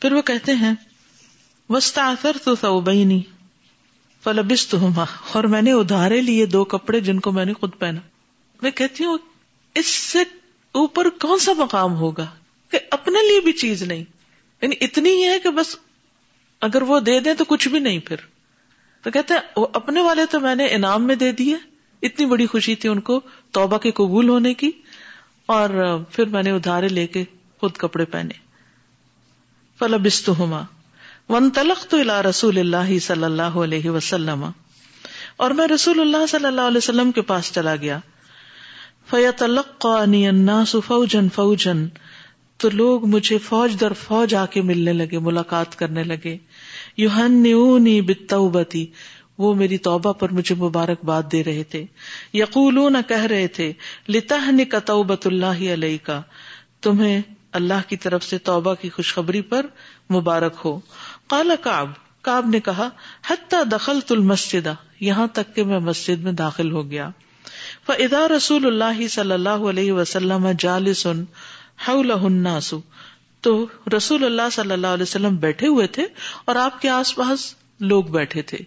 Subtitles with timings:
[0.00, 0.72] پھر وہ کہتے ہیں
[1.74, 2.80] مستاثر تو سو
[4.24, 5.04] فلبس تو ہما
[5.38, 8.00] اور میں نے ادھارے لیے دو کپڑے جن کو میں نے خود پہنا
[8.62, 9.18] میں کہتی ہوں
[9.80, 10.22] اس سے
[10.80, 12.26] اوپر کون سا مقام ہوگا
[12.70, 14.02] کہ اپنے لیے بھی چیز نہیں
[14.62, 15.74] یعنی اتنی ہی ہے کہ بس
[16.68, 18.24] اگر وہ دے دیں تو کچھ بھی نہیں پھر
[19.02, 21.56] تو کہتے ہیں وہ اپنے والے تو میں نے انعام میں دے دیے
[22.08, 23.20] اتنی بڑی خوشی تھی ان کو
[23.58, 24.70] توبہ کے قبول ہونے کی
[25.56, 25.70] اور
[26.12, 27.24] پھر میں نے ادھارے لے کے
[27.60, 28.48] خود کپڑے پہنے
[29.82, 32.58] ون تلق تو اللہ اللہ رسول
[33.00, 33.24] صلی
[33.64, 34.44] علیہ وسلم
[35.44, 37.98] اور میں رسول اللہ صلی اللہ علیہ وسلم کے پاس چلا گیا
[39.10, 39.42] فیت
[40.86, 41.86] فوجن فوجن
[42.62, 46.36] تو لوگ مجھے فوج در فوج آ کے ملنے لگے ملاقات کرنے لگے
[47.04, 48.84] یو ہن بتوبتی
[49.42, 51.84] وہ میری توبہ پر مجھے مبارکباد دے رہے تھے
[52.38, 53.72] یقول کہہ رہے تھے
[54.16, 54.38] لتا
[54.86, 56.20] توبت اللہ علیہ کا
[56.86, 57.20] تمہیں
[57.58, 59.66] اللہ کی طرف سے توبہ کی خوشخبری پر
[60.16, 60.78] مبارک ہو
[61.30, 61.88] کالا کاب
[62.28, 62.88] کاب نے کہا
[63.28, 64.66] حتہ دخل تل مسجد
[65.00, 67.08] یہاں تک کہ میں مسجد میں داخل ہو گیا
[67.86, 70.46] فدا رسول اللہ صلی اللہ علیہ وسلم
[71.02, 72.80] سنناسو
[73.46, 73.54] تو
[73.96, 76.06] رسول اللہ صلی اللہ علیہ وسلم بیٹھے ہوئے تھے
[76.44, 77.46] اور آپ کے آس پاس
[77.92, 78.58] لوگ بیٹھے تھے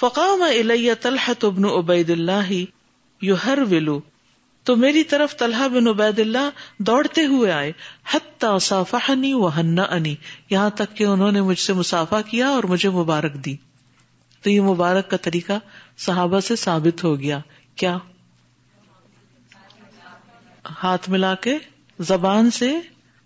[0.00, 0.42] فقام
[0.98, 2.52] فقہ ابن عبید اللہ
[3.22, 3.98] یو ہر ولو
[4.66, 6.48] تو میری طرف طلحہ بن عبید اللہ
[6.88, 9.32] دوڑتے ہوئے آئے صافحنی
[9.88, 10.14] انی
[10.50, 13.56] یہاں تک کہ انہوں نے مجھ سے مسافہ کیا اور مجھے مبارک دی
[14.42, 15.52] تو یہ مبارک کا طریقہ
[16.04, 17.38] صحابہ سے ثابت ہو گیا
[17.82, 17.96] کیا
[20.82, 21.56] ہاتھ ملا کے
[22.12, 22.72] زبان سے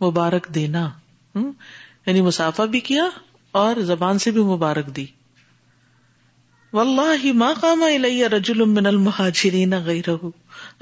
[0.01, 0.89] مبارک دینا
[1.37, 3.05] یعنی مسافہ بھی کیا
[3.65, 5.07] اور زبان سے بھی مبارک دی
[6.73, 10.17] واللہ ما قام رجول رجل من المہاجرین غیرہ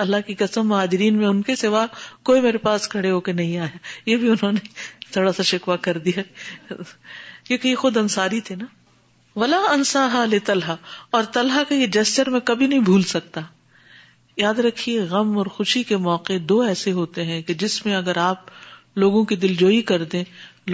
[0.03, 1.84] اللہ کی قسم مہاجرین میں ان کے سوا
[2.28, 4.64] کوئی میرے پاس کھڑے ہو کے نہیں آیا یہ بھی انہوں نے
[5.17, 6.22] تھوڑا سا شکوا کر دیا
[6.70, 8.64] کیونکہ یہ یہ خود انصاری تھے نا
[9.42, 13.41] ولا انسا اور کا جسچر میں کبھی نہیں بھول سکتا
[14.44, 18.16] یاد رکھیے غم اور خوشی کے موقع دو ایسے ہوتے ہیں کہ جس میں اگر
[18.27, 18.50] آپ
[19.06, 20.22] لوگوں کی دلجوئی کر دیں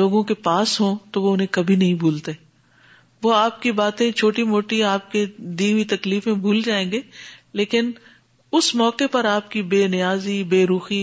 [0.04, 2.32] لوگوں کے پاس ہوں تو وہ انہیں کبھی نہیں بھولتے
[3.24, 5.26] وہ آپ کی باتیں چھوٹی موٹی آپ کے
[5.62, 7.00] دی تکلیفیں بھول جائیں گے
[7.62, 7.90] لیکن
[8.56, 11.00] اس موقع پر آپ کی بے نیازی بے روخی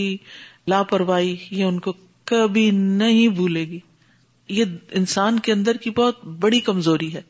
[0.67, 1.94] لاپرواہی یہ ان کو
[2.31, 3.79] کبھی نہیں بھولے گی
[4.59, 4.66] یہ
[5.00, 7.22] انسان کے اندر کی بہت بڑی کمزوری ہے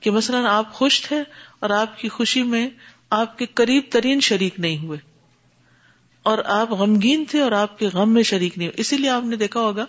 [0.00, 1.20] کہ مثلاً آپ خوش تھے
[1.60, 2.68] اور آپ کی خوشی میں
[3.20, 4.98] آپ کے قریب ترین شریک نہیں ہوئے
[6.30, 9.24] اور آپ غمگین تھے اور آپ کے غم میں شریک نہیں ہوئے اسی لیے آپ
[9.24, 9.84] نے دیکھا ہوگا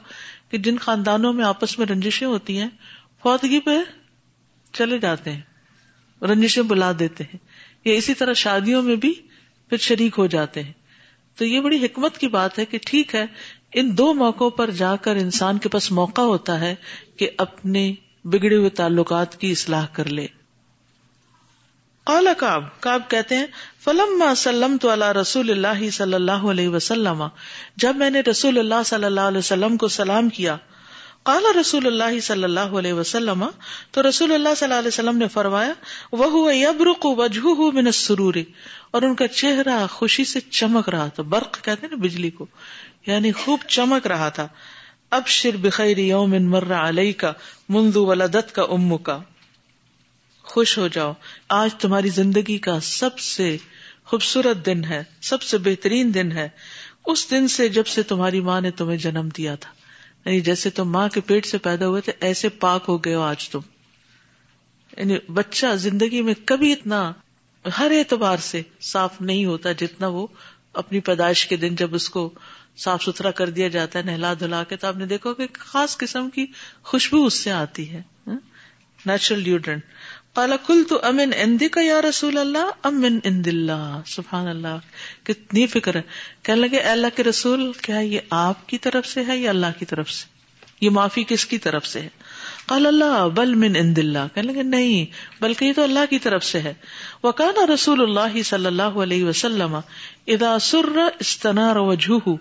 [0.52, 2.70] کہ جن خاندانوں میں آپس میں رنجشیں ہوتی ہیں
[3.24, 3.78] فوتگی پہ
[4.78, 7.38] چلے جاتے ہیں رنجشیں بلا دیتے ہیں
[7.86, 9.14] یا اسی طرح شادیوں میں بھی
[9.74, 10.72] پھر شریک ہو جاتے ہیں
[11.38, 13.26] تو یہ بڑی حکمت کی بات ہے کہ ٹھیک ہے
[13.82, 16.74] ان دو موقع پر جا کر انسان کے پاس موقع ہوتا ہے
[17.20, 17.82] کہ اپنے
[18.34, 20.28] بگڑے ہوئے تعلقات کی اصلاح کر لے
[22.40, 23.46] کاب کاب کہتے ہیں
[23.84, 27.24] فلم سلم تو اللہ رسول اللہ صلی اللہ علیہ وسلم
[27.86, 30.58] جب میں نے رسول اللہ صلی اللہ علیہ وسلم کو سلام کیا
[31.28, 33.44] کالا رسول اللہ صلی اللہ علیہ وسلم
[33.98, 35.74] تو رسول اللہ صلی اللہ علیہ وسلم نے فرمایا
[36.22, 38.36] وہ من السرور
[38.98, 42.46] اور ان کا چہرہ خوشی سے چمک رہا تھا برق کہتے نا بجلی کو
[43.08, 44.48] یعنی خوب چمک رہا تھا
[45.20, 46.34] اب شر بخیر یوم
[46.74, 47.32] علیہ کا
[47.70, 49.18] ولدت والا ام کا
[50.54, 51.14] خوش ہو جاؤ
[51.60, 53.56] آج تمہاری زندگی کا سب سے
[54.12, 56.48] خوبصورت دن ہے سب سے بہترین دن ہے
[57.14, 59.72] اس دن سے جب سے تمہاری ماں نے تمہیں جنم دیا تھا
[60.26, 63.22] یعنی جیسے تم ماں کے پیٹ سے پیدا ہوئے تھے ایسے پاک ہو گئے ہو
[63.22, 63.60] آج تم
[64.98, 67.02] یعنی بچہ زندگی میں کبھی اتنا
[67.78, 68.62] ہر اعتبار سے
[68.92, 70.26] صاف نہیں ہوتا جتنا وہ
[70.82, 72.30] اپنی پیدائش کے دن جب اس کو
[72.84, 75.98] صاف ستھرا کر دیا جاتا ہے نہلا دھلا کے تو آپ نے دیکھا کہ خاص
[75.98, 76.46] قسم کی
[76.92, 79.84] خوشبو اس سے آتی ہے نیچرل ہاں؟ ڈیوڈرنٹ
[80.38, 84.78] کالا کل تو امن کا یا رسول اللہ امن اند اللہ
[85.24, 86.02] کتنی فکر ہے
[86.44, 89.86] کہنے فکرگے اللہ کے رسول کیا یہ آپ کی طرف سے ہے یا اللہ کی
[89.92, 90.32] طرف سے
[90.82, 92.10] یہ معافی کس کی طرف سے ہے
[92.76, 95.06] اللہ بل من کہنے لگے نہیں
[95.42, 96.74] بلکہ یہ تو اللہ کی طرف سے ہے
[97.24, 102.36] وہ کانا رسول اللہ صلی اللہ علیہ وسلم ادا سر استنار وجوہ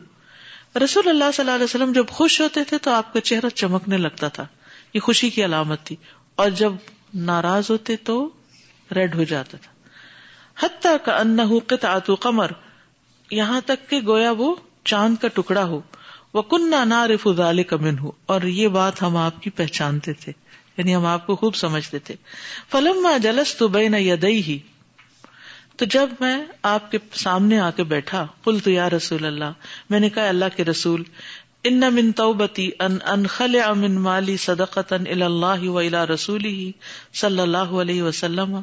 [0.84, 3.96] رسول اللہ صلی اللہ علیہ وسلم جب خوش ہوتے تھے تو آپ کا چہرہ چمکنے
[4.06, 4.46] لگتا تھا
[4.94, 5.96] یہ خوشی کی علامت تھی
[6.44, 6.72] اور جب
[7.28, 8.16] ناراض ہوتے تو
[8.94, 12.50] ریڈ ہو جاتا تھا حتیٰ کا قمر
[13.30, 14.54] یہاں تک کہ گویا وہ
[14.90, 15.80] چاند کا ٹکڑا ہو
[16.34, 17.26] وہ نارف
[17.56, 20.32] نہ کمن ہو اور یہ بات ہم آپ کی پہچانتے تھے
[20.76, 22.14] یعنی ہم آپ کو خوب سمجھتے تھے
[23.22, 24.58] جلس تو بے نہ ہی
[25.78, 26.34] تو جب میں
[26.70, 29.52] آپ کے سامنے آ کے بیٹھا کل تو یا رسول اللہ
[29.90, 31.02] میں نے کہا اللہ کے رسول
[31.70, 36.36] ان من توبتی ان خل امن مالی اللہ و الا رسو
[37.20, 38.56] صلی اللہ علیہ وسلم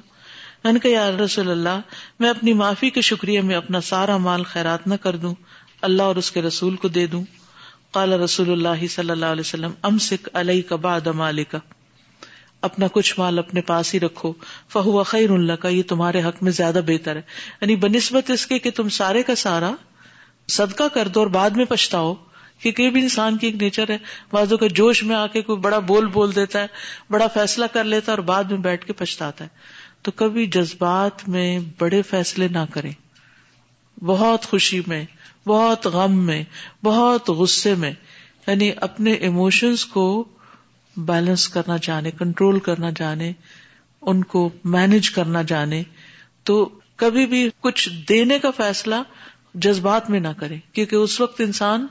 [0.72, 1.78] ان یار رسول اللہ
[2.20, 5.34] میں اپنی معافی کے شکریہ میں اپنا سارا مال خیرات نہ کر دوں
[5.90, 7.24] اللہ اور اس کے رسول کو دے دوں
[7.98, 11.58] قال رسول اللہ صلی اللہ علیہ وسلم ام سکھ علیہ باد مالکا
[12.70, 14.34] اپنا کچھ مال اپنے پاس ہی رکھو
[14.74, 17.22] فہو خیر اللہ کا یہ تمہارے حق میں زیادہ بہتر ہے
[17.62, 19.72] یعنی بنسبت اس کے کہ تم سارے کا سارا
[20.60, 22.14] صدقہ کر دو اور بعد میں پچھتاؤ
[22.62, 23.98] کیونکہ بھی انسان کی ایک نیچر ہے
[24.32, 26.68] بازو کا جوش میں آ کے کوئی بڑا بول بول دیتا ہے
[27.12, 29.50] بڑا فیصلہ کر لیتا ہے اور بعد میں بیٹھ کے پچھتاتا ہے
[30.08, 31.48] تو کبھی جذبات میں
[31.80, 32.92] بڑے فیصلے نہ کریں
[34.06, 35.04] بہت خوشی میں
[35.48, 36.44] بہت غم میں
[36.84, 37.92] بہت غصے میں
[38.48, 40.06] یعنی اپنے ایموشنس کو
[41.08, 43.32] بیلنس کرنا جانے کنٹرول کرنا جانے
[44.12, 45.82] ان کو مینج کرنا جانے
[46.50, 46.58] تو
[47.04, 48.96] کبھی بھی کچھ دینے کا فیصلہ
[49.66, 51.86] جذبات میں نہ کرے کیونکہ اس وقت انسان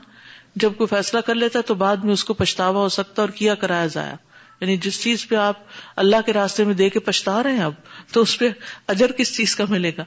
[0.57, 3.27] جب کوئی فیصلہ کر لیتا ہے تو بعد میں اس کو پچھتاوا ہو سکتا ہے
[3.27, 4.15] اور کیا کرایا جایا
[4.61, 5.57] یعنی جس چیز پہ آپ
[6.03, 7.73] اللہ کے راستے میں دے کے پچھتا رہے ہیں اب
[8.13, 8.49] تو اس پہ
[8.93, 10.05] اجر کس چیز کا ملے گا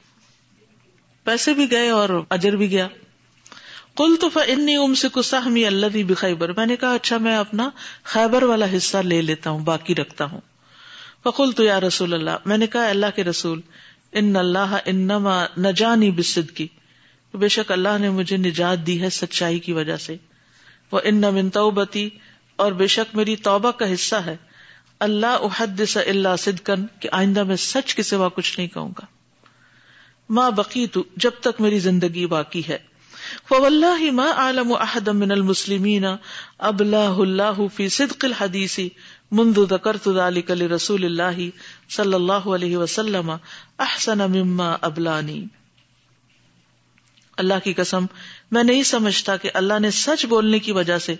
[1.25, 2.87] پیسے بھی گئے اور اجر بھی گیا
[3.97, 7.69] کل تو اللہ بھی بخیبر میں نے کہا اچھا میں اپنا
[8.13, 10.41] خیبر والا حصہ لے لیتا ہوں باقی رکھتا ہوں
[11.23, 13.61] فقول تو یا رسول اللہ میں نے کہا اللہ کے رسول
[14.21, 14.77] ان اللہ
[15.67, 16.67] نجانی بصد کی
[17.43, 20.15] بے شک اللہ نے مجھے نجات دی ہے سچائی کی وجہ سے
[20.93, 22.09] وہ ان نمن توبتی
[22.63, 24.35] اور بے شک میری توبہ کا حصہ ہے
[25.05, 29.05] اللہ احد سے اللہ صدقن کہ آئندہ میں سچ کے سوا کچھ نہیں کہوں گا
[30.37, 32.77] ماں بقی تو جب تک میری زندگی باقی ہے
[33.49, 34.09] فولہ ہی
[34.43, 34.77] عالم و
[35.21, 36.05] من المسلمین
[36.69, 38.87] اب اللہ فی صدق الحدیثی
[39.39, 41.41] منذ ذکرت ذلك لرسول اللہ
[41.97, 43.31] صلی اللہ علیہ وسلم
[43.87, 45.43] احسن مما ابلانی
[47.41, 48.05] اللہ کی قسم
[48.51, 51.15] میں نہیں سمجھتا کہ اللہ نے سچ بولنے کی وجہ سے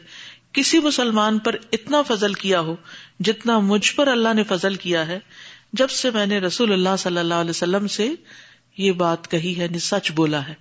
[0.53, 2.75] کسی مسلمان پر اتنا فضل کیا ہو
[3.29, 5.19] جتنا مجھ پر اللہ نے فضل کیا ہے
[5.81, 8.07] جب سے میں نے رسول اللہ صلی اللہ علیہ وسلم سے
[8.77, 10.53] یہ بات کہی ہے یعنی سچ بولا ہے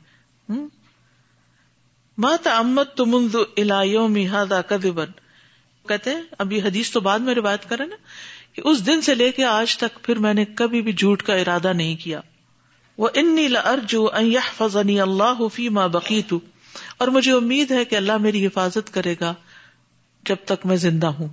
[5.89, 7.97] کہتے ہیں یہ حدیث تو بعد میں روایت کرے نا
[8.55, 11.35] کہ اس دن سے لے کے آج تک پھر میں نے کبھی بھی جھوٹ کا
[11.35, 12.21] ارادہ نہیں کیا
[13.03, 14.01] وہ انی لرجو
[14.57, 16.33] فضنی اللہ فیما بقیت
[17.03, 19.33] اور مجھے امید ہے کہ اللہ میری حفاظت کرے گا
[20.29, 21.29] جب تک میں زندہ ہوں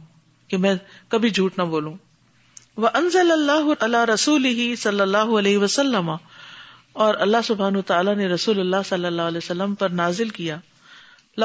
[0.54, 0.74] کہ میں
[1.16, 1.94] کبھی جھوٹ نہ بولوں
[2.86, 6.10] وہ انزل اللہ اللہ رسول ہی صلی اللہ علیہ وسلم
[7.06, 10.58] اور اللہ سبحان تعالیٰ نے رسول اللہ صلی اللہ علیہ وسلم پر نازل کیا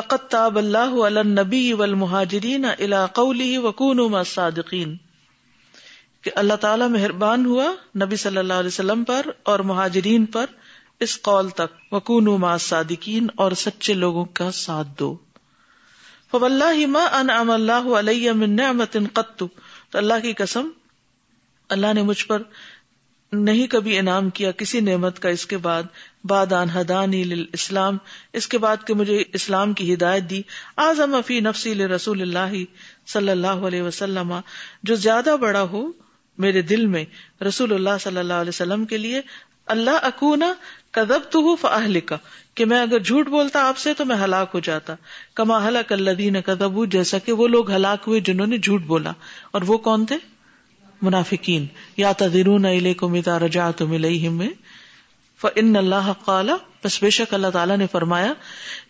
[0.00, 4.00] لقت تاب اللہ علنبی و المہاجرین اللہ قولی وقون
[4.35, 4.97] صادقین
[6.25, 7.65] کہ اللہ تعالیٰ مہربان ہوا
[8.03, 10.47] نبی صلی اللہ علیہ وسلم پر اور مہاجرین پر
[11.06, 15.17] اس قول تک وکون ما صادقین اور سچے لوگوں کا ساتھ دو
[16.47, 18.32] اللہ علیہ
[19.38, 19.49] تو
[19.99, 20.69] اللہ کی قسم
[21.76, 22.43] اللہ نے مجھ پر
[23.50, 27.23] نہیں کبھی انعام کیا کسی نعمت کا اس کے بعد ان ہدانی
[27.61, 27.99] اسلام
[28.41, 30.41] اس کے بعد کہ مجھے اسلام کی ہدایت دی
[30.87, 32.56] اعظم فی نفسی رسول اللہ
[33.17, 34.32] صلی اللہ علیہ وسلم
[34.82, 35.85] جو زیادہ بڑا ہو
[36.42, 37.04] میرے دل میں
[37.46, 39.20] رسول اللہ صلی اللہ علیہ وسلم کے لیے
[39.75, 40.52] اللہ اکونا
[40.98, 41.54] کدب تو
[42.56, 44.94] کہ میں اگر جھوٹ بولتا آپ سے تو میں ہلاک ہو جاتا
[45.40, 49.12] کما اللہ دین کدب جیسا کہ وہ لوگ ہلاک ہوئے جنہوں نے جھوٹ بولا
[49.52, 50.16] اور وہ کون تھے
[51.02, 51.66] منافقین
[51.97, 54.26] یا تدرون علیہ کو متا رجا تم لئی
[55.59, 58.33] ان اللہ کالا بس بے شک اللہ تعالیٰ نے فرمایا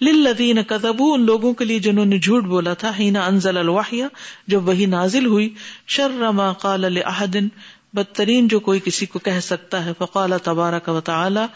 [0.06, 4.08] لدین کدب ان لوگوں کے لیے جنہوں نے جھوٹ بولا تھا ہینا انزل الواحیا
[4.54, 5.48] جب وہی نازل ہوئی
[5.96, 7.48] شرما کال الحدن
[7.98, 11.46] بدترین جو کوئی کسی کو کہہ سکتا ہے فقال تبارک و تعالی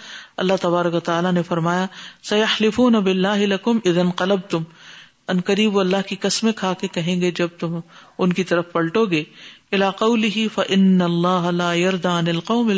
[0.43, 1.87] اللہ تبارک و تعالیٰ نے فرمایا
[2.29, 4.63] سیاح لفون اب اللہ لکم ادن قلب تم
[5.33, 8.73] ان قریب و اللہ کی قسمیں کھا کے کہیں گے جب تم ان کی طرف
[8.73, 9.23] پلٹو گے
[9.79, 12.73] علاقہ لہی اللہ ان اللہ یردان القوم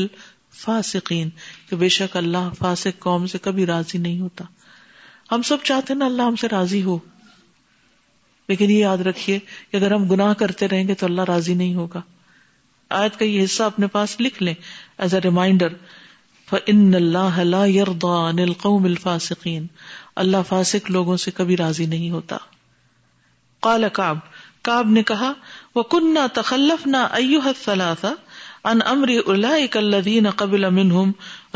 [0.59, 1.29] فاسقین
[1.69, 4.45] کہ بے شک اللہ فاسق قوم سے کبھی راضی نہیں ہوتا
[5.33, 6.99] ہم سب چاہتے نا اللہ ہم سے راضی ہو
[8.49, 9.39] لیکن یہ یاد رکھیے
[9.71, 12.01] کہ اگر ہم گناہ کرتے رہیں گے تو اللہ راضی نہیں ہوگا
[13.01, 14.55] آیت کا یہ حصہ اپنے پاس لکھ لیں
[15.05, 15.73] ایز اے ریمائنڈر
[18.05, 19.67] قوم القوم الفاسقین
[20.25, 22.37] اللہ فاسق لوگوں سے کبھی راضی نہیں ہوتا
[23.69, 24.19] قال کاب
[24.69, 25.33] کاب نے کہا
[25.75, 27.07] وہ کن نہ تخلف نہ
[28.69, 30.65] ان امری اللہ قبل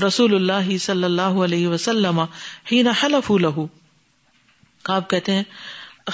[0.06, 2.20] رسول اللہ صلی اللہ علیہ وسلم
[4.86, 5.42] کہتے ہیں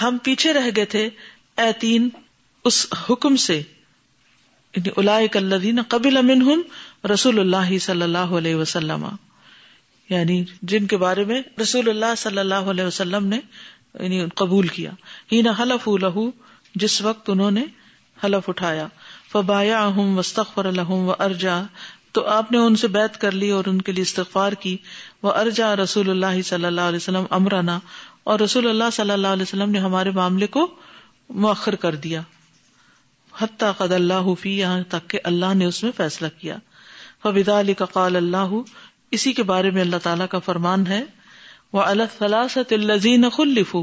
[0.02, 1.08] ہم پیچھے رہ گئے تھے
[1.62, 2.08] اے تین
[2.70, 3.60] اس حکم سے
[4.76, 9.06] یعنی کبیل قبل منهم رسول اللہ صلی اللہ علیہ وسلم
[10.10, 10.42] یعنی
[10.72, 13.38] جن کے بارے میں رسول اللہ صلی اللہ علیہ وسلم نے
[14.00, 14.90] یعنی قبول کیا
[15.32, 16.30] ہی حلف الہو
[16.84, 17.64] جس وقت انہوں نے
[18.24, 18.86] حلف اٹھایا
[19.32, 21.60] فبایا الحم وسط ارجا
[22.12, 24.76] تو آپ نے ان سے بیت کر لی اور ان کے لیے استغفار کی
[25.22, 27.78] وہ ارجا رسول اللہ صلی اللہ علیہ وسلم امرانا
[28.32, 30.66] اور رسول اللہ صلی اللہ علیہ وسلم نے ہمارے معاملے کو
[31.44, 32.22] مؤخر کر دیا
[33.40, 36.56] حتیٰ قد اللہ فی یہاں تک کہ اللہ نے اس میں فیصلہ کیا
[37.22, 38.54] فبدا علی کا قال اللہ
[39.18, 41.02] اسی کے بارے میں اللہ تعالیٰ کا فرمان ہے
[41.72, 41.82] وہ
[43.36, 43.74] خلف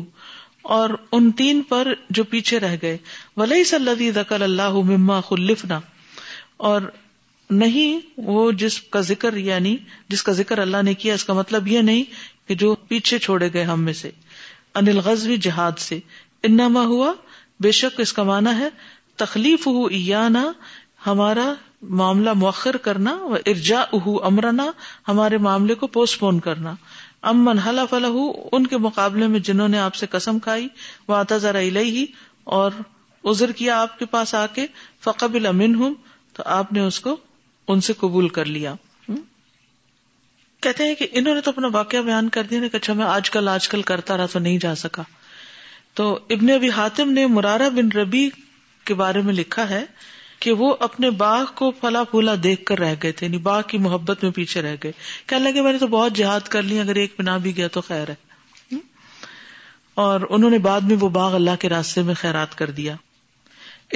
[0.76, 2.96] اور ان تین پر جو پیچھے رہ گئے
[3.38, 5.80] ولی صلی دقل اللہ مما خلفنا
[6.70, 6.82] اور
[7.62, 8.00] نہیں
[8.32, 9.76] وہ جس کا ذکر یعنی
[10.10, 12.04] جس کا ذکر اللہ نے کیا اس کا مطلب یہ نہیں
[12.48, 14.12] کہ جو پیچھے چھوڑے گئے ہم میں سے
[14.82, 16.00] انل غزوی جہاد سے
[16.50, 17.14] انما ہوا
[17.66, 18.70] بے شک اس کا مانا ہے
[19.24, 20.44] تخلیف ہو ایانا
[21.06, 21.52] ہمارا
[22.02, 23.18] معاملہ مؤخر کرنا
[23.54, 23.82] ارجا
[24.32, 24.70] امرنا
[25.08, 26.74] ہمارے معاملے کو پوسٹ پون کرنا
[27.30, 28.18] امن حل فلح
[28.58, 30.68] ان کے مقابلے میں جنہوں نے آپ سے کسم کھائی
[31.08, 32.06] وہ آتا ذرا ہی
[32.58, 32.72] اور
[33.56, 34.46] کیا آپ کے کے پاس آ
[35.04, 35.94] فقبل امن ہوں
[36.36, 37.16] تو آپ نے اس کو
[37.74, 38.74] ان سے قبول کر لیا
[40.66, 43.30] کہتے ہیں کہ انہوں نے تو اپنا واقعہ بیان کر دیا کہ اچھا میں آج
[43.38, 45.04] کل آج کل کرتا رہا تو نہیں جا سکا
[46.00, 46.08] تو
[46.38, 48.30] ابن ابھی حاتم نے مرارا بن ربی
[48.86, 49.84] کے بارے میں لکھا ہے
[50.40, 53.78] کہ وہ اپنے باغ کو پلا پھولا دیکھ کر رہ گئے تھے یعنی باغ کی
[53.86, 54.92] محبت میں پیچھے رہ گئے
[55.28, 57.82] کہنے لگے میں نے تو بہت جہاد کر لی اگر ایک بنا بھی گیا تو
[57.88, 58.76] خیر ہے
[60.04, 62.96] اور انہوں نے بعد میں وہ باغ اللہ کے راستے میں خیرات کر دیا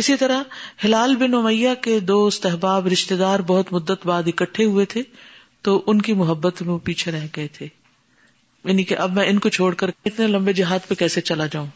[0.01, 0.43] اسی طرح
[0.83, 5.01] ہلال بن امیا کے دوست احباب رشتے دار بہت مدت بعد اکٹھے ہوئے تھے
[5.67, 7.65] تو ان کی محبت میں وہ پیچھے رہ گئے تھے
[8.63, 11.67] یعنی کہ اب میں ان کو چھوڑ کر اتنے لمبے جہاد پہ کیسے چلا جاؤں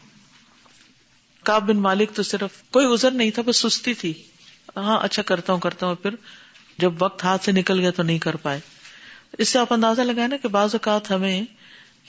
[1.50, 4.12] کاب بن مالک تو صرف کوئی ازر نہیں تھا بس سستی تھی
[4.84, 6.14] ہاں اچھا کرتا ہوں کرتا ہوں پھر
[6.78, 8.60] جب وقت ہاتھ سے نکل گیا تو نہیں کر پائے
[9.42, 11.40] اس سے آپ اندازہ لگائے نا کہ بعض اوقات ہمیں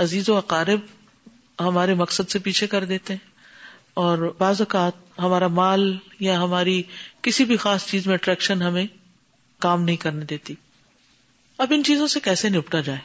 [0.01, 0.79] عزیز و اقارب
[1.63, 3.35] ہمارے مقصد سے پیچھے کر دیتے ہیں
[4.03, 6.81] اور بعض اوقات ہمارا مال یا ہماری
[7.27, 8.85] کسی بھی خاص چیز میں اٹریکشن ہمیں
[9.61, 10.53] کام نہیں کرنے دیتی
[11.65, 12.99] اب ان چیزوں سے کیسے نپٹا جائے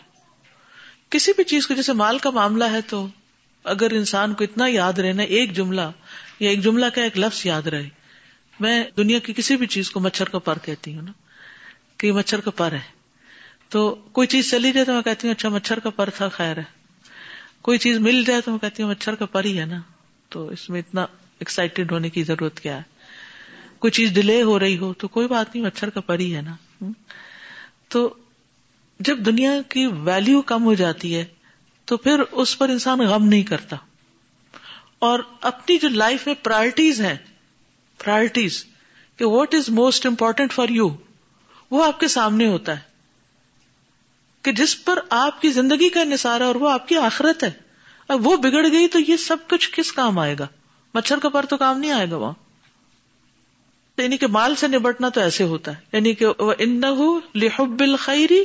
[1.10, 3.06] کسی بھی چیز کو جیسے مال کا معاملہ ہے تو
[3.74, 5.90] اگر انسان کو اتنا یاد رہے نا ایک جملہ
[6.40, 7.88] یا ایک جملہ کا ایک لفظ یاد رہے
[8.62, 11.12] میں دنیا کی کسی بھی چیز کو مچھر کا پر کہتی ہوں نا
[12.00, 12.86] کہ مچھر کا پر ہے
[13.74, 13.80] تو
[14.18, 16.62] کوئی چیز چلی جائے تو میں کہتی ہوں اچھا مچھر کا پر تھا خیر ہے
[17.68, 19.80] کوئی چیز مل جائے تو میں کہتی ہوں مچھر کا پر ہی ہے نا
[20.34, 21.06] تو اس میں اتنا
[21.44, 22.90] ایکسائٹیڈ ہونے کی ضرورت کیا ہے
[23.84, 26.42] کوئی چیز ڈیلے ہو رہی ہو تو کوئی بات نہیں مچھر کا پر ہی ہے
[26.50, 26.56] نا
[27.94, 28.04] تو
[29.08, 31.24] جب دنیا کی ویلو کم ہو جاتی ہے
[31.90, 33.76] تو پھر اس پر انسان غم نہیں کرتا
[35.10, 35.20] اور
[35.52, 37.16] اپنی جو لائف میں پرائرٹیز ہیں
[38.04, 38.64] پرائرٹیز
[39.16, 40.88] کہ what is most important for you
[41.70, 42.90] وہ آپ کے سامنے ہوتا ہے
[44.46, 47.50] کہ جس پر آپ کی زندگی کا ہے اور وہ آپ کی آخرت ہے
[48.12, 50.46] اب وہ بگڑ گئی تو یہ سب کچھ کس کام آئے گا
[50.94, 52.32] مچھر کا پر تو کام نہیں آئے گا وہاں
[54.02, 56.26] یعنی کہ مال سے نبٹنا تو ایسے ہوتا ہے یعنی کہ
[56.66, 56.96] انہ
[57.42, 58.42] لری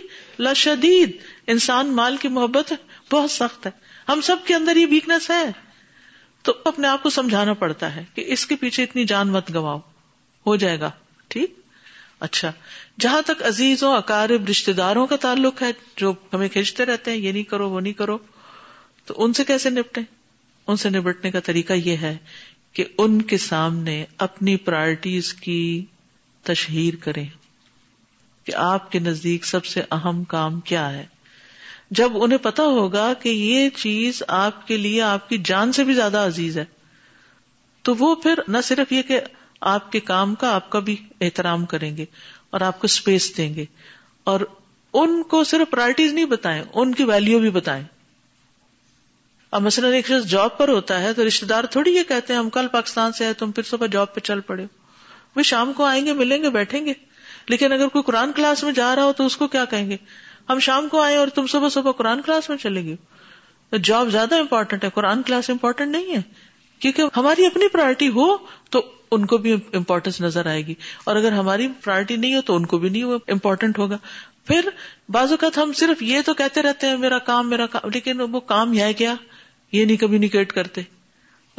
[0.48, 1.12] لا شدید
[1.56, 2.74] انسان مال کی محبت
[3.14, 3.72] بہت سخت ہے
[4.12, 5.42] ہم سب کے اندر یہ ویکنیس ہے
[6.48, 9.80] تو اپنے آپ کو سمجھانا پڑتا ہے کہ اس کے پیچھے اتنی جان مت گواؤ
[10.46, 10.90] ہو جائے گا
[11.34, 11.56] ٹھیک
[12.28, 12.52] اچھا
[13.06, 17.32] جہاں تک عزیزوں اکارب رشتے داروں کا تعلق ہے جو ہمیں کھینچتے رہتے ہیں یہ
[17.32, 18.18] نہیں کرو وہ نہیں کرو
[19.06, 20.02] تو ان سے کیسے نپٹے
[20.68, 22.16] ان سے نپٹنے کا طریقہ یہ ہے
[22.78, 25.60] کہ ان کے سامنے اپنی پرائرٹیز کی
[26.52, 27.26] تشہیر کریں
[28.46, 31.06] کہ آپ کے نزدیک سب سے اہم کام کیا ہے
[31.96, 35.94] جب انہیں پتا ہوگا کہ یہ چیز آپ کے لیے آپ کی جان سے بھی
[35.94, 36.66] زیادہ عزیز ہے
[37.88, 39.20] تو وہ پھر نہ صرف یہ کہ
[39.74, 42.06] آپ کے کام کا آپ کا بھی احترام کریں گے
[42.52, 43.66] اور آپ کو اسپیس دیں گے
[44.32, 44.40] اور
[45.02, 47.84] ان کو صرف پرائرٹیز نہیں بتائیں ان کی ویلو بھی بتائیں
[49.58, 52.40] اب مثلاً ایک شخص جاب پر ہوتا ہے تو رشتے دار تھوڑی یہ کہتے ہیں
[52.40, 54.66] ہم کل پاکستان سے آئے تم پھر صبح جاب پہ چل پڑے
[55.36, 56.94] وہ شام کو آئیں گے ملیں گے بیٹھیں گے
[57.50, 59.98] لیکن اگر کوئی قرآن کلاس میں جا رہا ہو تو اس کو کیا کہیں گے
[60.50, 62.96] ہم شام کو آئے اور تم صبح صبح قرآن کلاس میں چلے گی
[63.84, 66.22] جاب زیادہ امپورٹینٹ ہے قرآن کلاس امپورٹینٹ نہیں ہے
[66.80, 68.26] کیونکہ ہماری اپنی پرائرٹی ہو
[68.72, 68.82] تو
[69.16, 70.74] ان کو بھی امپورٹینس نظر آئے گی
[71.04, 73.98] اور اگر ہماری پرائرٹی نہیں ہو تو ان کو بھی نہیں امپورٹنٹ ہوگا
[74.48, 74.70] پھر
[75.12, 78.40] بعض اوقات ہم صرف یہ تو کہتے رہتے ہیں میرا کام میرا کام لیکن وہ
[78.54, 79.16] کام ہے کیا
[79.72, 80.82] یہ نہیں کمیونیکیٹ کرتے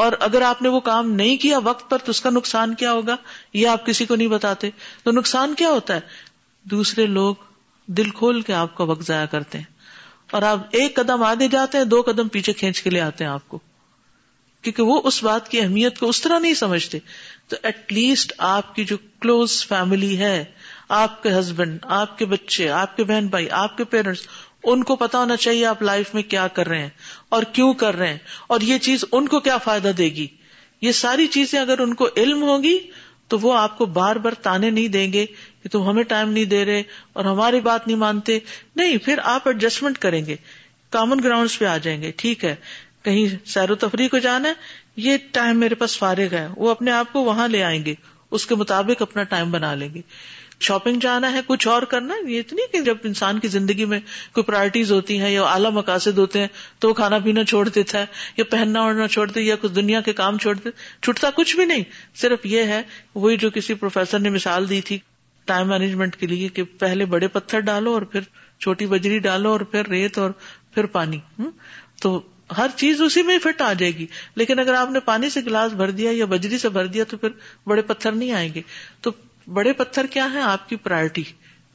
[0.03, 2.93] اور اگر آپ نے وہ کام نہیں کیا وقت پر تو اس کا نقصان کیا
[2.93, 3.17] ہوگا
[3.61, 4.71] یہ آپ کسی کو نہیں بتاتے
[5.05, 6.01] تو نقصان کیا ہوتا ہے
[6.71, 7.47] دوسرے لوگ
[7.97, 9.65] دل کھول کے آپ کا وقت ضائع کرتے ہیں
[10.37, 13.31] اور آپ ایک قدم آگے جاتے ہیں دو قدم پیچھے کھینچ کے لے آتے ہیں
[13.31, 13.59] آپ کو
[14.63, 16.99] کیونکہ وہ اس بات کی اہمیت کو اس طرح نہیں سمجھتے
[17.49, 20.43] تو ایٹ لیسٹ آپ کی جو کلوز فیملی ہے
[21.03, 24.27] آپ کے ہسبینڈ آپ کے بچے آپ کے بہن بھائی آپ کے پیرنٹس
[24.71, 26.89] ان کو پتا ہونا چاہیے آپ لائف میں کیا کر رہے ہیں
[27.37, 28.19] اور کیوں کر رہے ہیں
[28.55, 30.27] اور یہ چیز ان کو کیا فائدہ دے گی
[30.81, 32.79] یہ ساری چیزیں اگر ان کو علم ہوگی
[33.33, 35.25] تو وہ آپ کو بار بار تانے نہیں دیں گے
[35.63, 38.39] کہ تم ہمیں ٹائم نہیں دے رہے اور ہماری بات نہیں مانتے
[38.77, 40.37] نہیں پھر آپ ایڈجسٹمنٹ کریں گے
[40.97, 42.55] کامن گراؤنڈس پہ آ جائیں گے ٹھیک ہے
[43.05, 44.55] کہیں سیر و تفریح کو جانا ہے
[45.07, 47.95] یہ ٹائم میرے پاس فارغ ہے وہ اپنے آپ کو وہاں لے آئیں گے
[48.37, 50.01] اس کے مطابق اپنا ٹائم بنا لیں گے
[50.67, 53.99] شاپنگ جانا ہے کچھ اور کرنا ہے یہ اتنی کہ جب انسان کی زندگی میں
[54.39, 56.49] کوئی پرائرٹیز ہوتی ہیں یا اعلیٰ مقاصد ہوتے ہیں
[56.81, 58.05] تو وہ کھانا پینا چھوڑ دیتا ہے
[58.37, 60.71] یا پہننا اوڑھنا چھوڑ دیتا ہے یا کچھ دنیا کے کام چھوڑ دیتا
[61.03, 61.85] چھوٹتا کچھ بھی نہیں
[62.23, 62.83] صرف یہ ہے
[63.15, 64.99] وہی جو کسی پروفیسر نے مثال دی تھی
[65.49, 68.27] ٹائم مینجمنٹ کے لیے کہ پہلے بڑے پتھر ڈالو اور پھر
[68.67, 70.31] چھوٹی بجری ڈالو اور پھر ریت اور
[70.75, 71.19] پھر پانی
[72.05, 72.13] تو
[72.59, 74.07] ہر چیز اسی میں فٹ آ جائے گی
[74.43, 77.17] لیکن اگر آپ نے پانی سے گلاس بھر دیا یا بجری سے بھر دیا تو
[77.25, 77.33] پھر
[77.73, 78.63] بڑے پتھر نہیں آئیں گے
[79.07, 79.11] تو
[79.59, 81.23] بڑے پتھر کیا ہے آپ کی پرائرٹی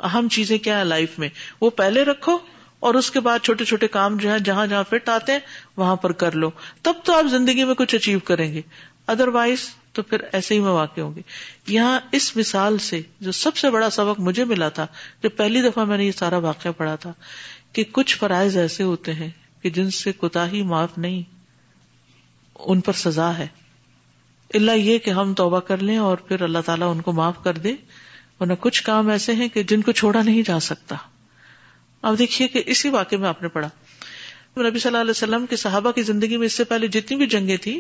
[0.10, 1.30] اہم چیزیں کیا ہے لائف میں
[1.62, 2.38] وہ پہلے رکھو
[2.88, 5.40] اور اس کے بعد چھوٹے چھوٹے کام جو ہے جہاں جہاں فٹ آتے ہیں
[5.84, 6.50] وہاں پر کر لو
[6.88, 8.62] تب تو آپ زندگی میں کچھ اچیو کریں گے
[9.16, 11.22] ادر وائز تو پھر ایسے ہی میں واقع ہوں گی
[11.74, 14.86] یہاں اس مثال سے جو سب سے بڑا سبق مجھے ملا تھا
[15.24, 17.12] جو پہلی دفعہ میں نے یہ سارا واقعہ پڑھا تھا
[17.74, 19.30] کہ کچھ فرائض ایسے ہوتے ہیں
[19.62, 21.22] کہ جن سے کتا ہی معاف نہیں
[22.56, 23.48] ان پر سزا ہے
[24.56, 27.58] اللہ یہ کہ ہم توبہ کر لیں اور پھر اللہ تعالیٰ ان کو معاف کر
[27.64, 27.74] دے
[28.40, 30.96] ورنہ کچھ کام ایسے ہیں کہ جن کو چھوڑا نہیں جا سکتا
[32.10, 33.70] اب دیکھیے کہ اسی واقعے میں آپ نے پڑھا
[34.68, 37.26] نبی صلی اللہ علیہ وسلم کے صحابہ کی زندگی میں اس سے پہلے جتنی بھی
[37.28, 37.80] جنگیں تھیں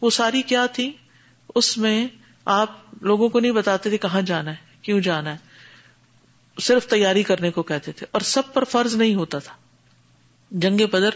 [0.00, 0.90] وہ ساری کیا تھی
[1.56, 2.06] اس میں
[2.54, 2.76] آپ
[3.10, 7.62] لوگوں کو نہیں بتاتے تھے کہاں جانا ہے کیوں جانا ہے صرف تیاری کرنے کو
[7.62, 9.52] کہتے تھے اور سب پر فرض نہیں ہوتا تھا
[10.64, 11.14] جنگ بدر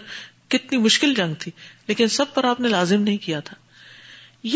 [0.54, 1.50] کتنی مشکل جنگ تھی
[1.88, 3.56] لیکن سب پر آپ نے لازم نہیں کیا تھا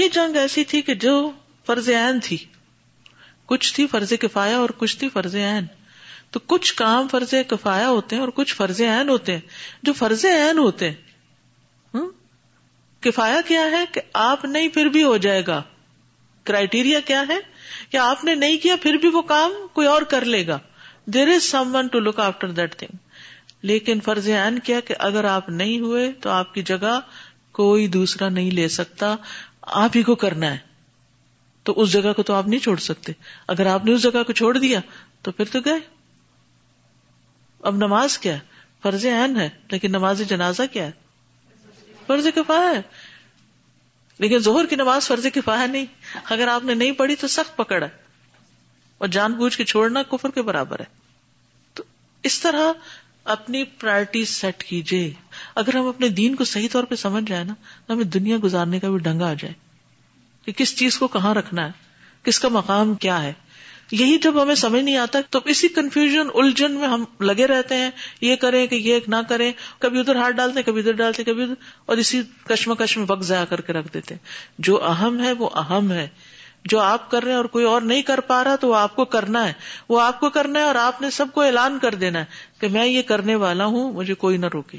[0.00, 1.14] یہ جنگ ایسی تھی کہ جو
[1.66, 2.36] فرض عین تھی
[3.52, 5.66] کچھ تھی فرض کفایا اور کچھ تھی فرض عین
[6.30, 9.40] تو کچھ کام فرض کفایا ہوتے ہیں اور کچھ فرض عین ہوتے ہیں
[9.86, 10.94] جو فرض عین ہوتے ہیں
[13.06, 15.62] کفایا کیا ہے کہ آپ نہیں پھر بھی ہو جائے گا
[16.50, 17.38] کرائٹیریا کیا ہے
[17.90, 20.58] کہ آپ نے نہیں کیا پھر بھی وہ کام کوئی اور کر لے گا
[21.14, 22.96] there is someone to look after that thing
[23.70, 26.98] لیکن فرض عین کیا کہ اگر آپ نہیں ہوئے تو آپ کی جگہ
[27.60, 29.14] کوئی دوسرا نہیں لے سکتا
[29.84, 30.58] آپ ہی کو کرنا ہے
[31.68, 33.12] تو اس جگہ کو تو آپ نہیں چھوڑ سکتے
[33.54, 34.80] اگر آپ نے اس جگہ کو چھوڑ دیا
[35.26, 35.78] تو پھر تو گئے
[37.70, 38.36] اب نماز کیا
[38.82, 41.04] فرض عین ہے لیکن نماز جنازہ کیا ہے
[42.06, 42.80] فرض کفا ہے
[44.18, 45.84] لیکن زہر کی نماز فرض کی نہیں
[46.32, 47.86] اگر آپ نے نہیں پڑھی تو سخت پکڑا
[48.98, 50.84] اور جان بوجھ کے چھوڑنا کفر کے برابر ہے
[51.76, 51.82] تو
[52.30, 52.72] اس طرح
[53.34, 55.10] اپنی پرائرٹی سیٹ کیجیے
[55.62, 57.54] اگر ہم اپنے دین کو صحیح طور پہ سمجھ جائیں نا
[57.86, 59.54] تو ہمیں دنیا گزارنے کا بھی ڈنگا آ جائے
[60.44, 61.72] کہ کس چیز کو کہاں رکھنا ہے
[62.24, 63.32] کس کا مقام کیا ہے
[63.90, 67.90] یہی جب ہمیں سمجھ نہیں آتا تو اسی کنفیوژن الجھن میں ہم لگے رہتے ہیں
[68.20, 71.42] یہ کریں کہ یہ نہ کریں کبھی ادھر ہاتھ ڈالتے ہیں کبھی ادھر ڈالتے کبھی
[71.42, 71.54] ادھر
[71.86, 75.48] اور اسی کشمکش میں وقت ضائع کر کے رکھ دیتے ہیں جو اہم ہے وہ
[75.64, 76.06] اہم ہے
[76.70, 78.96] جو آپ کر رہے ہیں اور کوئی اور نہیں کر پا رہا تو وہ آپ
[78.96, 79.52] کو کرنا ہے
[79.88, 82.68] وہ آپ کو کرنا ہے اور آپ نے سب کو اعلان کر دینا ہے کہ
[82.78, 84.78] میں یہ کرنے والا ہوں مجھے کوئی نہ روکے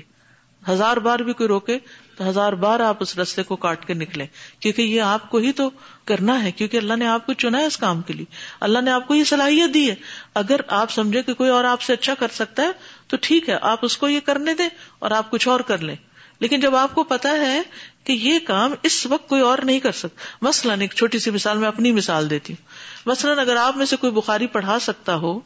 [0.70, 1.78] ہزار بار بھی کوئی روکے
[2.18, 4.26] تو ہزار بار آپ اس رستے کو کاٹ کے نکلے
[4.60, 5.70] کیونکہ یہ آپ کو ہی تو
[6.12, 8.26] کرنا ہے کیونکہ اللہ نے آپ کو چنا ہے اس کام کے لیے
[8.68, 9.96] اللہ نے آپ کو یہ صلاحیت دی ہے
[10.42, 12.72] اگر آپ سمجھے کہ کوئی اور آپ سے اچھا کر سکتا ہے
[13.08, 15.96] تو ٹھیک ہے آپ اس کو یہ کرنے دیں اور آپ کچھ اور کر لیں
[16.40, 17.62] لیکن جب آپ کو پتا ہے
[18.06, 21.58] کہ یہ کام اس وقت کوئی اور نہیں کر سکتا مثلاً ایک چھوٹی سی مثال
[21.58, 25.40] میں اپنی مثال دیتی ہوں مثلاً اگر آپ میں سے کوئی بخاری پڑھا سکتا ہو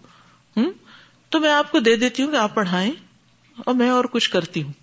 [1.31, 2.91] تو میں آپ کو دے دیتی ہوں کہ آپ پڑھائیں
[3.65, 4.73] اور میں اور کچھ کرتی ہوں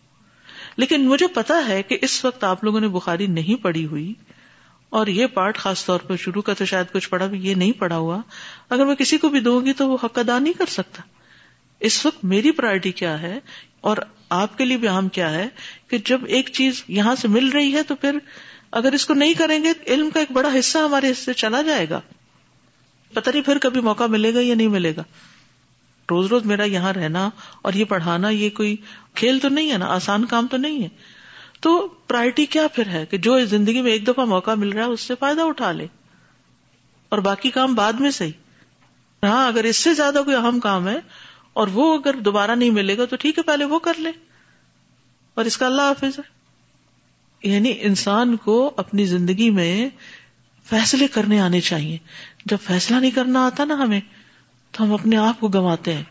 [0.83, 4.13] لیکن مجھے پتا ہے کہ اس وقت آپ لوگوں نے بخاری نہیں پڑی ہوئی
[4.99, 7.97] اور یہ پارٹ خاص طور پر شروع کا تو شاید کچھ پڑا یہ نہیں پڑا
[7.97, 8.21] ہوا
[8.77, 11.03] اگر میں کسی کو بھی دوں گی تو وہ حق ادا نہیں کر سکتا
[11.89, 13.39] اس وقت میری پرائرٹی کیا ہے
[13.89, 13.97] اور
[14.37, 15.47] آپ کے لیے بھی عام کیا ہے
[15.91, 18.19] کہ جب ایک چیز یہاں سے مل رہی ہے تو پھر
[18.81, 21.89] اگر اس کو نہیں کریں گے علم کا ایک بڑا حصہ ہمارے حصے چلا جائے
[21.91, 22.01] گا
[23.15, 25.03] پتہ نہیں پھر کبھی موقع ملے گا یا نہیں ملے گا
[26.11, 27.29] روز روز میرا یہاں رہنا
[27.63, 28.75] اور یہ پڑھانا یہ کوئی
[29.21, 30.89] کھیل تو نہیں ہے نا آسان کام تو نہیں ہے
[31.67, 31.73] تو
[32.09, 35.01] پرائرٹی کیا پھر ہے کہ جو زندگی میں ایک دفعہ موقع مل رہا ہے اس
[35.11, 35.87] سے فائدہ اٹھا لے
[37.09, 38.31] اور باقی کام بعد میں سہی
[39.23, 40.97] ہاں اگر اس سے زیادہ کوئی اہم کام ہے
[41.61, 44.11] اور وہ اگر دوبارہ نہیں ملے گا تو ٹھیک ہے پہلے وہ کر لے
[45.41, 49.71] اور اس کا اللہ حافظ ہے یعنی انسان کو اپنی زندگی میں
[50.71, 51.99] فیصلے کرنے آنے چاہیے
[52.53, 54.01] جب فیصلہ نہیں کرنا آتا نا ہمیں
[54.73, 56.05] تو ہم اپنے آپ کو گنواتے ہیں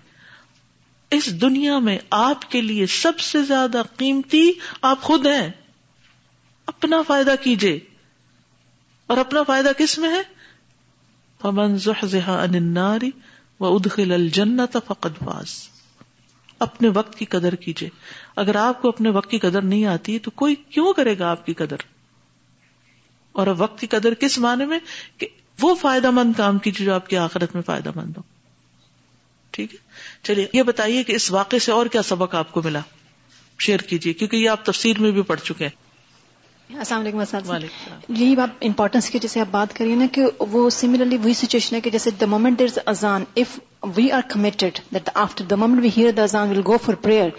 [1.18, 4.50] اس دنیا میں آپ کے لیے سب سے زیادہ قیمتی
[4.92, 5.50] آپ خود ہیں
[6.72, 7.78] اپنا فائدہ کیجیے
[9.14, 10.22] اور اپنا فائدہ کس میں ہے
[11.42, 11.76] پمن
[13.60, 15.24] و ادخل الجنت فقد
[16.66, 17.90] اپنے وقت کی قدر کیجیے
[18.44, 21.46] اگر آپ کو اپنے وقت کی قدر نہیں آتی تو کوئی کیوں کرے گا آپ
[21.46, 21.86] کی قدر
[23.42, 24.80] اور اب وقت کی قدر کس معنی میں
[25.18, 25.28] کہ
[25.62, 28.22] وہ فائدہ مند کام کیجیے جو آپ کی آخرت میں فائدہ مند ہو
[29.58, 29.78] ٹھیک ہے
[30.28, 32.80] چلیے یہ بتائیے کہ اس واقعے سے اور کیا سبق آپ کو ملا
[33.66, 35.76] شیئر کیجیے کیونکہ یہ آپ تفصیل میں بھی پڑھ چکے ہیں
[36.86, 37.02] السلام
[37.56, 41.76] علیکم یہی بات امپورٹینس کی جیسے آپ بات کریے نا کہ وہ سملرلی وہی سچویشن
[41.76, 43.58] ہے کہ جیسے the moment there azaan if
[43.98, 47.30] we are committed that after the moment we hear the azaan will go for prayer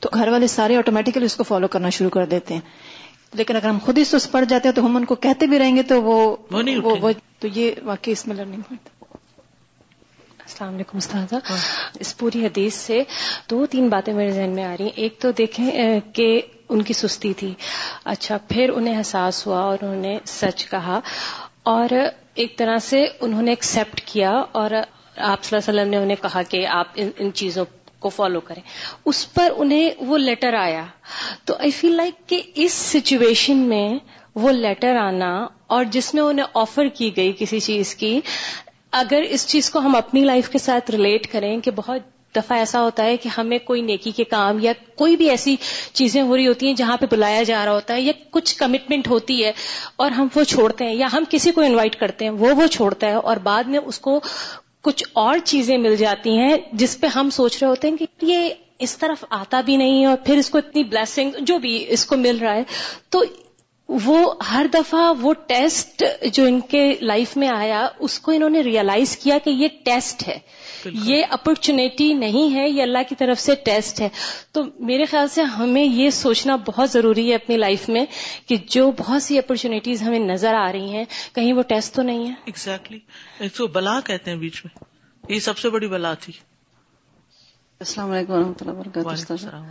[0.00, 3.68] تو گھر والے سارے آٹومیٹکلی اس کو فالو کرنا شروع کر دیتے ہیں لیکن اگر
[3.68, 6.02] ہم خود ہی پڑ جاتے ہیں تو ہم ان کو کہتے بھی رہیں گے تو
[6.02, 6.18] وہ
[7.02, 8.94] وہ تو یہ واقعی اس میں لرننگ پوائنٹ
[10.46, 11.56] السلام علیکم استاد ہاں۔
[12.02, 13.02] اس پوری حدیث سے
[13.50, 15.70] دو تین باتیں میرے ذہن میں آ رہی ہیں ایک تو دیکھیں
[16.16, 16.26] کہ
[16.72, 17.52] ان کی سستی تھی
[18.12, 20.98] اچھا پھر انہیں احساس ہوا اور انہوں نے سچ کہا
[21.72, 21.94] اور
[22.42, 24.30] ایک طرح سے انہوں نے ایکسپٹ کیا
[24.60, 27.64] اور آپ صلی اللہ علیہ وسلم نے انہیں کہا کہ آپ ان چیزوں
[28.04, 28.62] کو فالو کریں
[29.12, 30.84] اس پر انہیں وہ لیٹر آیا
[31.46, 33.88] تو آئی فیل لائک کہ اس سچویشن میں
[34.44, 35.32] وہ لیٹر آنا
[35.74, 38.20] اور جس میں انہیں آفر کی گئی کسی چیز کی
[38.92, 42.80] اگر اس چیز کو ہم اپنی لائف کے ساتھ ریلیٹ کریں کہ بہت دفعہ ایسا
[42.82, 45.54] ہوتا ہے کہ ہمیں کوئی نیکی کے کام یا کوئی بھی ایسی
[45.92, 49.08] چیزیں ہو رہی ہوتی ہیں جہاں پہ بلایا جا رہا ہوتا ہے یا کچھ کمٹمنٹ
[49.08, 49.52] ہوتی ہے
[50.04, 53.06] اور ہم وہ چھوڑتے ہیں یا ہم کسی کو انوائٹ کرتے ہیں وہ وہ چھوڑتا
[53.06, 54.20] ہے اور بعد میں اس کو
[54.84, 58.48] کچھ اور چیزیں مل جاتی ہیں جس پہ ہم سوچ رہے ہوتے ہیں کہ یہ
[58.86, 62.04] اس طرف آتا بھی نہیں ہے اور پھر اس کو اتنی بلیسنگ جو بھی اس
[62.06, 62.62] کو مل رہا ہے
[63.10, 63.22] تو
[64.04, 64.18] وہ
[64.52, 66.02] ہر دفعہ وہ ٹیسٹ
[66.34, 70.26] جو ان کے لائف میں آیا اس کو انہوں نے ریئلائز کیا کہ یہ ٹیسٹ
[70.28, 70.38] ہے
[71.04, 74.08] یہ اپرچونیٹی نہیں ہے یہ اللہ کی طرف سے ٹیسٹ ہے
[74.52, 78.04] تو میرے خیال سے ہمیں یہ سوچنا بہت ضروری ہے اپنی لائف میں
[78.46, 82.26] کہ جو بہت سی اپرچونیٹیز ہمیں نظر آ رہی ہیں کہیں وہ ٹیسٹ تو نہیں
[82.30, 83.68] ہے exactly.
[83.74, 84.84] بلا کہتے ہیں بیچ میں
[85.34, 86.32] یہ سب سے بڑی بلا تھی
[87.80, 89.62] السلام علیکم و رحمۃ اللہ وبرکاتہ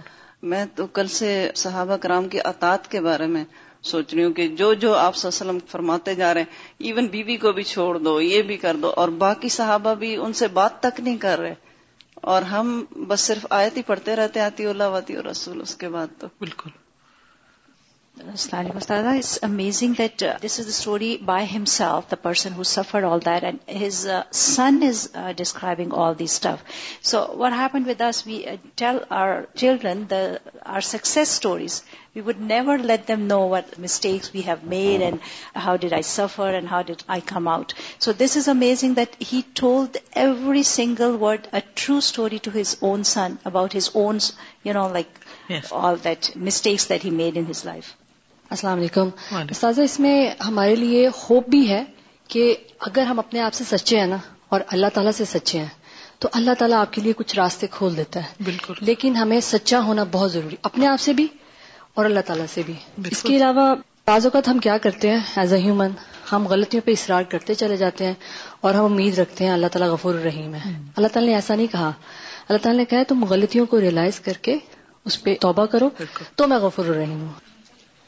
[0.54, 1.30] میں تو کل سے
[1.66, 3.44] صحابہ کرام کی اطاط کے بارے میں
[3.92, 7.36] سوچ رہی ہوں کہ جو جو آپ وسلم فرماتے جا رہے ہیں ایون بیوی بی
[7.44, 10.80] کو بھی چھوڑ دو یہ بھی کر دو اور باقی صحابہ بھی ان سے بات
[10.84, 11.54] تک نہیں کر رہے
[12.34, 12.74] اور ہم
[13.08, 16.28] بس صرف آیت ہی پڑھتے رہتے آتی اللہ واتی اور رسول اس کے بعد تو
[16.40, 16.70] بالکل
[18.20, 23.20] It's amazing that uh, this is the story by himself, the person who suffered all
[23.20, 26.64] that, and his uh, son is uh, describing all this stuff.
[27.02, 31.84] So what happened with us, we tell our children our success stories.
[32.14, 35.20] We would never let them know what mistakes we have made and
[35.54, 37.74] how did I suffer and how did I come out.
[38.00, 42.78] So this is amazing that he told every single word, a true story to his
[42.82, 44.20] own son about his own,
[44.72, 47.94] all that mistakes that he made in his life.
[48.52, 49.10] السلام علیکم
[49.50, 51.84] استاذہ اس میں ہمارے لیے hope بھی ہے
[52.34, 52.54] کہ
[52.90, 54.18] اگر ہم اپنے آپ سے سچے ہیں نا
[54.54, 55.68] اور اللہ تعالیٰ سے سچے ہیں
[56.24, 59.80] تو اللہ تعالیٰ آپ کے لیے کچھ راستے کھول دیتا ہے بالکل لیکن ہمیں سچا
[59.86, 61.28] ہونا بہت ضروری اپنے آپ سے بھی
[61.96, 62.74] اور اللہ تعالیٰ سے بھی
[63.12, 63.74] اس کے علاوہ
[64.08, 65.92] بعض اوقات ہم کیا کرتے ہیں ایز اے ہیومن
[66.32, 68.14] ہم غلطیوں پہ اصرار کرتے چلے جاتے ہیں
[68.68, 71.72] اور ہم امید رکھتے ہیں اللہ تعالیٰ غفور الرحیم ہے اللہ تعالیٰ نے ایسا نہیں
[71.72, 71.92] کہا
[72.48, 74.58] اللہ تعالیٰ نے کہا تم غلطیوں کو ریئلائز کر کے
[75.10, 75.90] اس پہ توبہ کرو
[76.36, 77.54] تو میں غفور الرحیم ہوں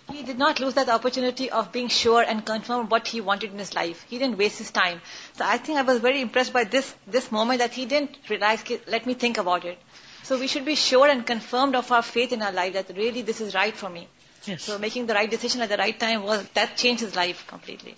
[0.10, 3.60] He did not lose that opportunity of being sure and confirm what he wanted in
[3.60, 4.06] his life.
[4.10, 5.02] He didn't waste his time.
[5.34, 9.06] So I think I was very impressed by this moment that he didn't realize, let
[9.06, 9.78] me think about it.
[10.24, 13.22] So we should be sure and confirmed of our faith in our life that really
[13.22, 14.08] this is right for me.
[14.46, 14.64] Yes.
[14.64, 17.96] So making the right decision at the right time, that changed his life completely.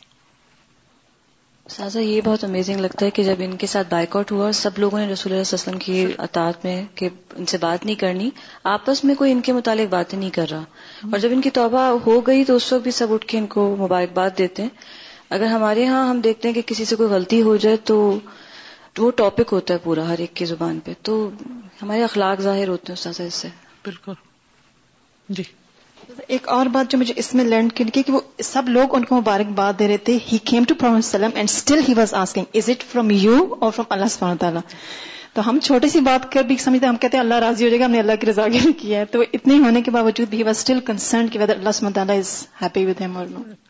[1.71, 4.51] سازا یہ بہت amazing لگتا ہے کہ جب ان کے ساتھ bike out ہوا اور
[4.59, 8.29] سب لوگوں نے رسول اللہ وسلم کی اطاعت میں کہ ان سے بات نہیں کرنی
[8.71, 11.81] آپس میں کوئی ان کے متعلق باتیں نہیں کر رہا اور جب ان کی توبہ
[12.05, 14.69] ہو گئی تو اس وقت بھی سب اٹھ کے ان کو مبارکباد دیتے ہیں
[15.37, 17.99] اگر ہمارے ہاں ہم دیکھتے ہیں کہ کسی سے کوئی غلطی ہو جائے تو
[18.97, 21.19] وہ ٹاپک ہوتا ہے پورا ہر ایک کی زبان پہ تو
[21.81, 23.47] ہمارے اخلاق ظاہر ہوتے ہیں اس سے
[23.85, 24.13] بالکل
[25.37, 25.43] جی
[26.33, 29.15] ایک اور بات جو مجھے اس میں لینڈ کی کہ وہ سب لوگ ان کو
[29.19, 32.69] مبارکباد دے رہے تھے ہی کیم ٹو پروفیٹ سلم and still he was asking is
[32.69, 34.61] it from you اور فرام اللہ تعالیٰ
[35.33, 37.69] تو ہم چھوٹی سی بات کر بھی سمجھتے ہیں ہم کہتے ہیں اللہ راضی ہو
[37.69, 40.29] جائے گا ہم نے اللہ کی رضا لیے کیا ہے تو اتنے ہونے کے باوجود
[40.29, 43.68] بھی وا اسٹل کنسرن کہ ویدر اللہ سمت is happy with with he